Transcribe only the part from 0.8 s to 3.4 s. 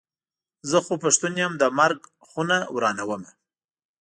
خو پښتون یم د مرک خونه ورانومه.